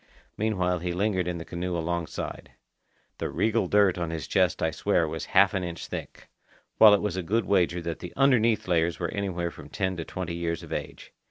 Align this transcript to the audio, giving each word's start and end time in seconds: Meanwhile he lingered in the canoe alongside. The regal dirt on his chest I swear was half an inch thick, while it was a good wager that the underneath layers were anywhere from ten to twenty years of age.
Meanwhile 0.35 0.79
he 0.79 0.93
lingered 0.93 1.27
in 1.27 1.37
the 1.37 1.45
canoe 1.45 1.77
alongside. 1.77 2.53
The 3.19 3.29
regal 3.29 3.67
dirt 3.67 3.99
on 3.99 4.09
his 4.09 4.25
chest 4.25 4.63
I 4.63 4.71
swear 4.71 5.07
was 5.07 5.25
half 5.37 5.53
an 5.53 5.63
inch 5.63 5.85
thick, 5.85 6.27
while 6.79 6.95
it 6.95 7.03
was 7.03 7.17
a 7.17 7.21
good 7.21 7.45
wager 7.45 7.83
that 7.83 7.99
the 7.99 8.11
underneath 8.17 8.67
layers 8.67 8.99
were 8.99 9.11
anywhere 9.11 9.51
from 9.51 9.69
ten 9.69 9.95
to 9.97 10.03
twenty 10.03 10.33
years 10.33 10.63
of 10.63 10.73
age. 10.73 11.13